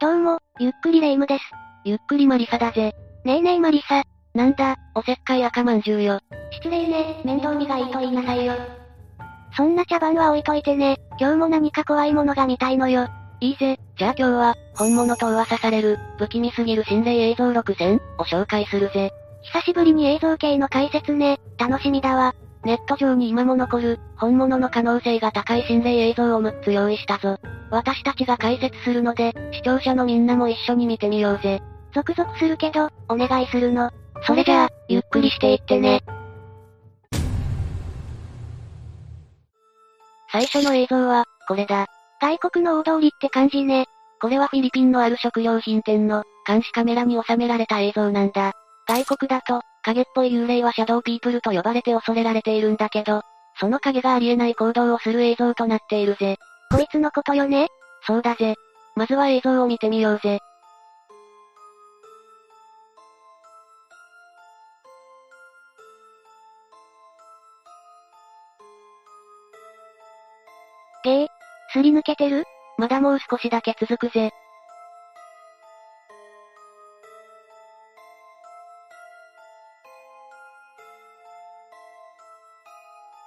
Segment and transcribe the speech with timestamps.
[0.00, 1.44] どうも、ゆっくりレ夢ムです。
[1.84, 2.94] ゆっくりマリサだぜ。
[3.26, 4.02] ねえねえマリサ。
[4.32, 6.20] なんだ、おせっかい赤まんじゅうよ。
[6.52, 8.54] 失礼ね、面倒見がいいと言いなさいよ。
[9.54, 13.08] そんな茶番は置いといてね、今日も何か怖いものが見たいのよ。
[13.40, 19.12] いいぜ、じゃあ今日は、本物と噂される、不気味すぎる心霊映像6000を紹介するぜ。
[19.42, 22.34] 久しぶりに映像系の解説ね、楽しみだわ。
[22.64, 27.38] ネット上に今も残る、本物の可能性が高い心霊映像を6つ用意したぞ。
[27.70, 31.62] 私たちが解説するので、視聴者のみんなも一緒に見てみようぜ。
[31.94, 33.90] ゾクゾクするけど、お願いするの。
[34.26, 36.02] それじゃあ、ゆっくりしていってね。
[40.32, 41.86] 最初の映像は、これだ。
[42.20, 43.86] 外国の大通りって感じね。
[44.20, 48.52] これはフィリピンのある食料品店の、監視カメラに収められた映像なんだ。
[48.86, 53.22] 外国だと、影っぽい幽霊はシャドウピープルと呼ばれて恐れられているんだけど、
[53.58, 56.36] その影がありえない行動をする映像となっているぜ。
[56.72, 57.66] こいつのことよね？
[58.06, 58.54] そうだぜ。
[58.94, 60.38] まずは映像を見てみようぜ。
[71.02, 71.26] ゲー、
[71.72, 72.44] すり抜けてる？
[72.78, 74.30] まだもう少しだけ続くぜ。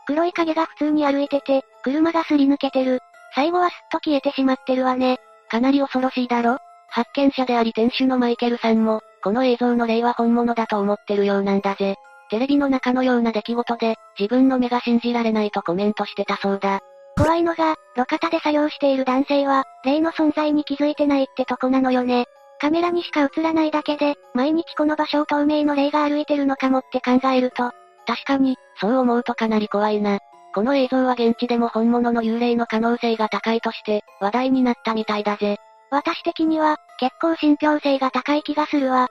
[0.07, 3.02] 黒い影が普通に歩いてて、車がすり抜けてる。
[3.35, 5.17] 最後はすっと消えてしまってるわね。
[5.49, 6.57] かなり恐ろしいだろ？
[6.89, 11.95] 発見者であり店主のマイケルさんも、この映像の例は本物だと思ってるようなんだぜ。
[12.29, 16.79] テレビの中のような出来事で、自分の目が信じられないとコメントしてたそうだ。
[17.17, 22.25] 怖いのが、路肩で作業している男性は、霊の存在に気づいてないってとこなのよね。
[22.59, 27.71] カメラにしか映らないだけで、毎日この場所を透明の霊が歩いてるのかもって考えると、
[28.05, 30.19] 確かに、そう思うとかなり怖いな。
[30.53, 35.57] この映像は現地でも本物の幽霊の可能性が高いとして、話題になったみたいだぜ。
[35.89, 39.09] 私的には、結構信憑性が高い気がするわ。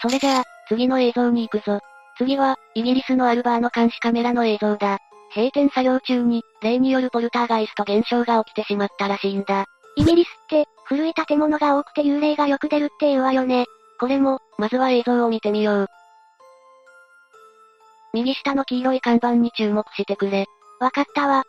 [0.00, 1.80] それじゃあ、次の映像に行くぞ。
[2.16, 4.98] 次は、イギリスのアルバーの監視カメラの映像だ。
[5.34, 9.66] 閉店作業中に、霊によるポルターガイスト現象が起きてしまったらしいんだ。
[9.96, 13.66] イギリスって、古い建物が多くて幽霊がよく出るっていうわよね。
[14.00, 15.86] これも、まずは映像を見てみよう。
[18.14, 20.46] 右下の黄色い看板に注目してくれ。
[20.80, 21.44] わかったわ。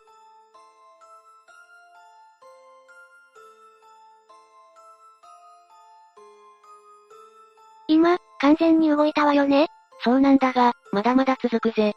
[7.86, 9.68] 今、完全に動いたわよね？
[10.02, 11.92] そうなんだが、まだまだ続くぜ。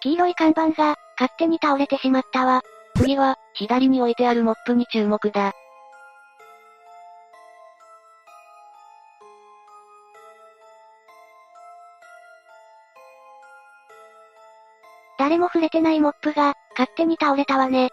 [0.00, 2.62] 黄色い看板が、勝手に倒れてしまったわ。
[2.96, 5.52] 次は、左に置いてあるモップに注目だ。
[15.18, 17.90] 誰も触れてないモップが、勝手に倒れたわね。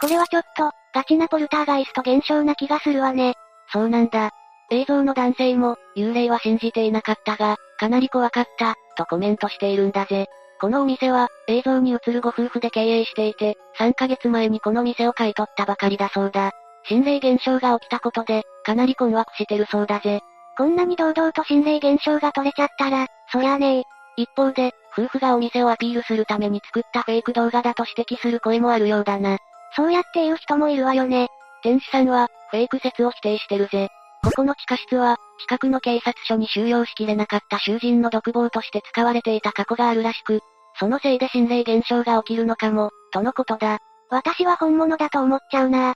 [0.00, 3.34] これはちょっと、ガチなポルターガイスト現象な気がするわね。
[3.72, 4.30] そうなんだ。
[4.70, 10.26] 映像の男性も、幽霊は信じていなかったが、かなり怖かった、とコメントしているんだぜ。
[10.60, 16.52] このお店は、映像に映るご夫婦で経営していて、3ヶ月前にこの店を買い取ったばかりだそうだ。
[16.88, 20.20] 心霊現象が起きたことで、かなり困惑してるそうだぜ。
[20.56, 23.82] こんなに堂々と心霊現象が取れちゃったら、そりゃあねえ。
[24.16, 29.38] 一方で、夫婦がお店をアピールするために作ったフェイク動画だと指摘する声もあるようだな。
[29.74, 31.28] そうやって言う人もいるわよね。
[31.62, 33.88] 店主さんは、フェイク説を否定してるぜ。
[34.22, 40.40] ここの地下室は、近くの警察署に収容しきれなかった囚人の独房として使われていた過去があるらしく、
[40.78, 43.78] そのせいで心霊現象が起きるのかも、とのことだ。
[44.08, 45.94] 私は本物だと思っちゃうな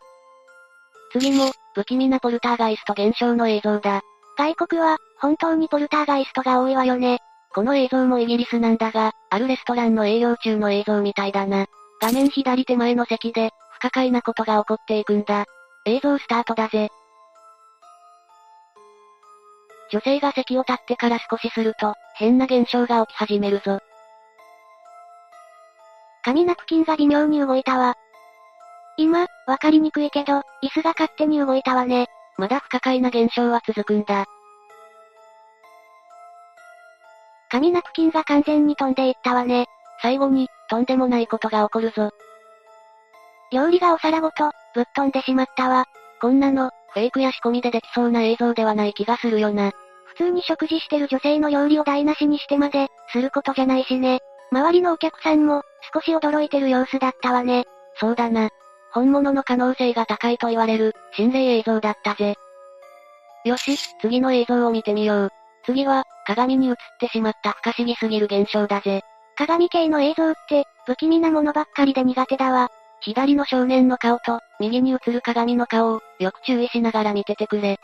[1.12, 4.02] 次も、不気味なポルターガイスト現象の映像だ。
[4.36, 7.18] 外国は、本当にポルターガイストが多いわよね。
[7.52, 11.66] この映像もイギリスなんだが、あるレストランの営業中の映像みたいだな。
[12.00, 15.46] 画面左手前の席で、不可解なことが起こっていくんだ。
[15.84, 16.90] 映像スタートだぜ。
[19.92, 23.80] 女性が席を立ってから少しすると、変な現象が起き始めるぞ。
[26.22, 27.96] 紙ナプキンが微妙に動いたわ。
[28.96, 32.06] 今、わかりにくいけど、椅子が勝手に動いたわね。
[32.36, 34.26] まだ不可解な現象は続くんだ。
[37.50, 39.66] 紙ナプキンが完全に飛んでいったわね。
[40.02, 42.10] 最後に、とんでもないことが起こるぞ。
[43.52, 45.86] 料理がお皿ごと、ぶっ飛んでしまったわ。
[46.20, 49.72] こんなの、フェイクや仕込みでできそうな映像ではない気がするよな。
[50.06, 54.20] 普通に食事してる女性の料理を台無しにしてまで、することじゃないしね。
[54.52, 55.62] 周りのお客さんも、
[55.92, 57.64] 少し驚いてる様子だったわね。
[57.96, 58.50] そうだな。
[58.92, 62.36] 本物の可能性が高いと言われる、心霊映像だったぜ。
[63.44, 65.32] よし、次の映像を見てみよう。
[65.64, 69.02] 次は、鏡に映ってしまった不可思議すぎる現象だぜ。
[69.36, 72.68] 鏡系の映像って、不気味なものばっかりで苦手だわ。
[73.00, 77.78] 左の少年の顔と、右に映る鏡の顔を、よく注意しながら見ててくれ。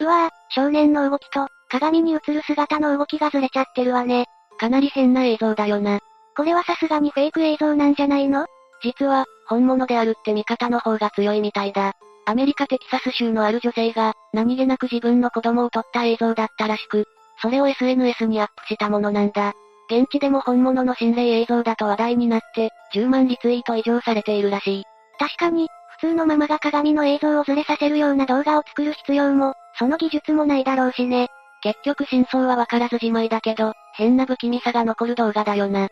[0.00, 4.26] うわぁ、少年の動きと、鏡に映る姿の動きがずれちゃってるわね。
[4.58, 6.00] かなり変な映像だよな。
[6.36, 8.46] これはさすがにフェイク映像なんじゃないの？
[8.82, 11.92] 実は、本物であるって見方の方が強いみたいだ。
[12.24, 17.06] アメリカテキサス州のある女性が、何気なく自分の子供を撮った映像だったらしく、
[17.40, 19.52] それを SNS にアップしたものなんだ。
[19.90, 24.84] 現地でも本物の心霊映像だと話題になって、10万リツイート以上されているらしい。
[25.18, 25.68] 確かに、
[26.00, 31.28] 普通のママが鏡の映像をずれさせるような動画を作る必要も、その技術もないだろうしね。
[31.62, 35.88] 結局真相はわからずじまいだけど、変な不気味さが残る動画だよな。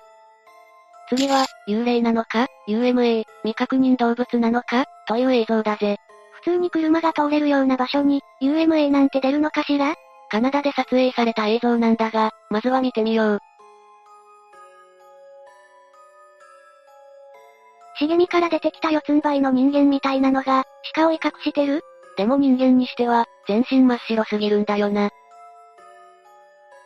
[1.10, 4.84] 次は、幽霊なのか ?UMA、未確認動物なのか？
[5.08, 5.96] という映像だぜ。
[6.34, 9.94] 普通に車が通れるような場所に、UMA なんて出るのかしら？
[10.30, 13.38] カナダで撮影された映像なんだが、まずは見てみよう。
[17.98, 20.62] 茂みから出てきた四つん這いの人間みたいなのが、
[20.94, 21.82] 鹿を威嚇してる？
[22.16, 25.10] でも人間にしては、全身真っ白すぎるんだよな。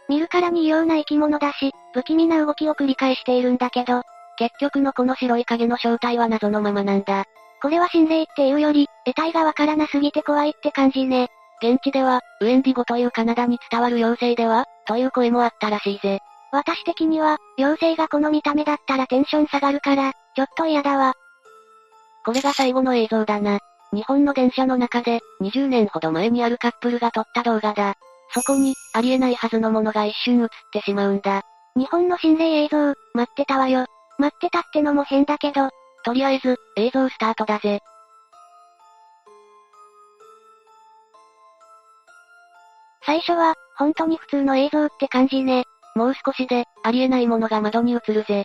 [0.08, 4.02] 見るからに異様な生き物だし、不気味な動きを繰り返しているんだけど、
[4.38, 7.24] 結局のこの白い影の正体は謎のままなんだ。
[7.62, 11.28] これは心霊っていうより、得体がわからなすぎて怖いって感じね。
[11.62, 16.20] 現地では、ウエンディゴというカナダに伝わる妖精では、という声もあったらしいぜ。
[16.52, 21.14] 私的には、妖精がこの見た目だったらテンション下がるから、ちょっと嫌だわ。
[22.24, 23.58] これが最後の映像だな。
[23.92, 27.94] 日本の電車の中で、20年ほど前にあるカップルが撮った動画だ。
[28.32, 31.42] そこに、ありえないはずのものが一瞬映ってしまうんだ。
[31.76, 33.86] 日本の心霊映像、待ってたわよ。
[34.18, 35.70] 待ってたってのも変だけど、
[36.04, 37.80] とりあえず、映像スタートだぜ。
[43.06, 45.64] 最初は、本当に普通の映像って感じね。
[45.94, 48.44] もう少しで、ありえないものが窓に映るぜ。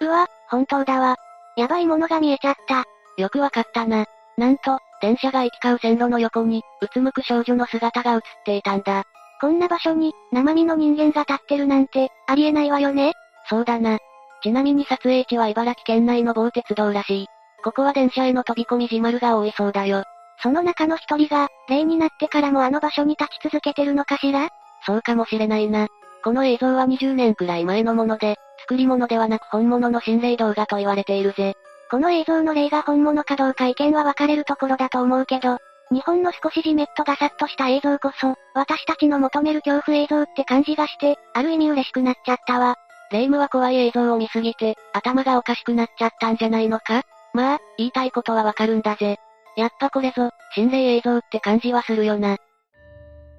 [0.00, 1.16] うわ、本当だわ。
[1.56, 2.84] やばいものが見えちゃった。
[3.16, 4.04] よくわかったな。
[4.36, 9.04] なんと、電車が行き交う線路の横に、うつむく少女の姿が映っていたんだ。
[9.40, 13.12] こんな場所に、生身の人間が立ってるなんて、ありえないわよね
[13.48, 13.98] そうだな。
[14.42, 17.26] ちなみに撮影地は茨城県内の某鉄道らしい。
[17.62, 20.04] ここは電車への飛び込み自丸が多いそうだよ。
[20.42, 24.48] その中の一人が、例になってからもあの場所に立ち続けてるのかしら？
[24.86, 25.88] そうかもしれないな。
[26.22, 31.54] この映像は20年くらい前のもので、作り物ではなく本物の心霊動画と言われているぜ。
[31.90, 35.58] この映像の例が本物かどうか意見は分かれるところだと思うけど、
[35.92, 42.76] 日本の少しじめっとガサッとした映像こそ、私たちの求める恐怖映像って感じがして、ある意味嬉しくなっちゃったわ。
[43.12, 47.02] レイムは怖い映像を見すぎて、頭がおかしくなっちゃったんじゃないのか？
[47.34, 49.18] まあ、言いたいことはわかるんだぜ。
[49.56, 52.36] やっぱこれぞ、心霊映像って感じはするよな。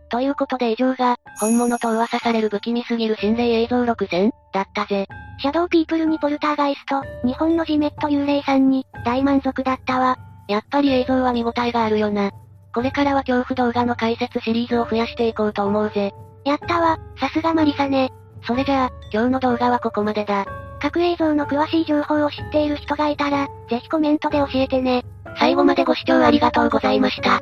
[0.09, 5.05] ということで以上が、本物と噂される不気味すぎる心霊映像6選だったぜ。
[5.39, 10.17] シャドウピープルにポルターガイスト、日本のジメット幽霊さんに、大満足だったわ。
[10.47, 12.31] やっぱり映像は見応えがあるよな。
[12.73, 16.13] これからは恐怖動画の解説シリーズを増やしていこうと思うぜ。
[16.45, 18.11] やったわ、さすがマリサね。
[18.45, 20.45] それじゃあ、今日の動画はここまでだ。
[20.79, 25.03] 各映像の詳しい情報を知っている人がいたら、ぜひコメントで教えてね。
[25.39, 27.41] 最後までご視聴ありがとうございました。